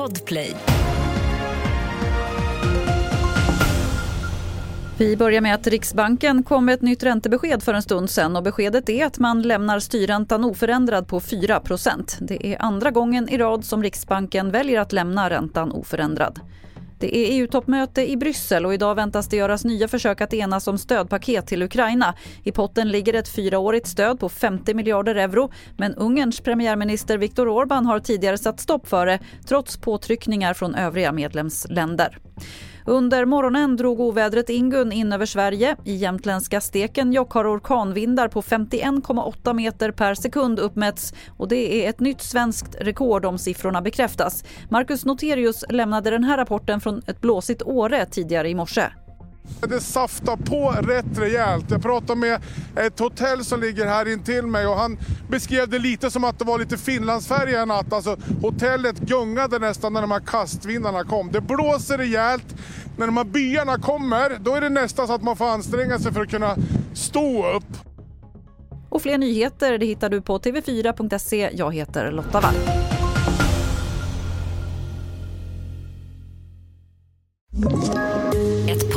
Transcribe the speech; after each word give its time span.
Podplay. 0.00 0.56
Vi 4.98 5.16
börjar 5.16 5.40
med 5.40 5.54
att 5.54 5.66
Riksbanken 5.66 6.42
kom 6.42 6.64
med 6.64 6.74
ett 6.74 6.82
nytt 6.82 7.02
räntebesked 7.02 7.62
för 7.62 7.74
en 7.74 7.82
stund 7.82 8.10
sedan 8.10 8.36
och 8.36 8.42
beskedet 8.42 8.88
är 8.88 9.06
att 9.06 9.18
man 9.18 9.42
lämnar 9.42 9.78
styrräntan 9.78 10.44
oförändrad 10.44 11.08
på 11.08 11.20
4% 11.20 12.16
Det 12.20 12.46
är 12.46 12.62
andra 12.62 12.90
gången 12.90 13.28
i 13.28 13.38
rad 13.38 13.64
som 13.64 13.82
Riksbanken 13.82 14.50
väljer 14.50 14.80
att 14.80 14.92
lämna 14.92 15.30
räntan 15.30 15.72
oförändrad. 15.72 16.40
Det 17.00 17.16
är 17.16 17.40
EU-toppmöte 17.40 18.10
i 18.10 18.16
Bryssel 18.16 18.66
och 18.66 18.74
idag 18.74 18.94
väntas 18.94 19.28
det 19.28 19.36
göras 19.36 19.64
nya 19.64 19.88
försök 19.88 20.20
att 20.20 20.34
enas 20.34 20.68
om 20.68 20.78
stödpaket 20.78 21.46
till 21.46 21.62
Ukraina. 21.62 22.14
I 22.42 22.52
potten 22.52 22.88
ligger 22.88 23.14
ett 23.14 23.28
fyraårigt 23.28 23.86
stöd 23.86 24.20
på 24.20 24.28
50 24.28 24.74
miljarder 24.74 25.14
euro 25.14 25.50
men 25.76 25.94
Ungerns 25.94 26.40
premiärminister 26.40 27.18
Viktor 27.18 27.46
Orbán 27.46 27.86
har 27.86 28.00
tidigare 28.00 28.38
satt 28.38 28.60
stopp 28.60 28.88
för 28.88 29.06
det 29.06 29.18
trots 29.48 29.76
påtryckningar 29.76 30.54
från 30.54 30.74
övriga 30.74 31.12
medlemsländer. 31.12 32.18
Under 32.84 33.24
morgonen 33.24 33.76
drog 33.76 34.00
ovädret 34.00 34.50
Ingun 34.50 34.92
in 34.92 35.12
över 35.12 35.26
Sverige. 35.26 35.76
I 35.84 35.94
jämtländska 35.94 36.60
Stekenjokk 36.60 37.32
har 37.32 37.56
orkanvindar 37.56 38.28
på 38.28 38.42
51,8 38.42 39.54
meter 39.54 39.90
per 39.90 40.14
sekund 40.14 40.58
uppmätts 40.58 41.14
och 41.36 41.48
det 41.48 41.84
är 41.84 41.90
ett 41.90 42.00
nytt 42.00 42.22
svenskt 42.22 42.76
rekord 42.80 43.24
om 43.24 43.38
siffrorna 43.38 43.82
bekräftas. 43.82 44.44
Marcus 44.68 45.04
Noterius 45.04 45.64
lämnade 45.68 46.10
den 46.10 46.24
här 46.24 46.36
rapporten 46.36 46.80
från 46.80 47.02
ett 47.06 47.20
blåsigt 47.20 47.62
Åre 47.62 48.06
tidigare 48.06 48.48
i 48.48 48.54
morse. 48.54 48.82
Det 49.60 49.80
saftar 49.80 50.36
på 50.36 50.70
rätt 50.70 51.18
rejält. 51.18 51.70
Jag 51.70 51.82
pratade 51.82 52.20
med 52.20 52.40
ett 52.76 52.98
hotell 52.98 53.44
som 53.44 53.60
ligger 53.60 53.86
här 53.86 54.12
intill 54.12 54.46
mig 54.46 54.66
och 54.66 54.76
han 54.76 54.98
beskrev 55.28 55.68
det 55.68 55.78
lite 55.78 56.10
som 56.10 56.24
att 56.24 56.38
det 56.38 56.44
var 56.44 56.58
lite 56.58 56.78
Finlandsfärja 56.78 57.62
en 57.62 57.68
natt. 57.68 57.92
Alltså, 57.92 58.16
hotellet 58.42 58.98
gungade 58.98 59.58
nästan 59.58 59.92
när 59.92 60.00
de 60.00 60.10
här 60.10 60.20
kastvindarna 60.20 61.04
kom. 61.04 61.32
Det 61.32 61.40
blåser 61.40 61.98
rejält. 61.98 62.54
När 62.96 63.06
de 63.06 63.16
här 63.16 63.24
byarna 63.24 63.78
kommer, 63.78 64.38
då 64.40 64.54
är 64.54 64.60
det 64.60 64.68
nästan 64.68 65.06
så 65.06 65.12
att 65.12 65.22
man 65.22 65.36
får 65.36 65.48
anstränga 65.48 65.98
sig 65.98 66.12
för 66.12 66.20
att 66.20 66.30
kunna 66.30 66.56
stå 66.94 67.52
upp. 67.52 67.90
Och 68.88 69.02
fler 69.02 69.18
nyheter 69.18 69.78
det 69.78 69.86
hittar 69.86 70.08
du 70.08 70.22
på 70.22 70.38
tv4.se. 70.38 71.50
Jag 71.54 71.74
heter 71.74 72.12
Lotta 72.12 72.40
Wall. 72.40 72.54
Ett 77.66 78.09